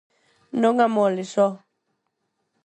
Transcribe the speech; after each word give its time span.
Non 0.61 0.75
amoles, 0.87 1.31
oh! 1.47 1.55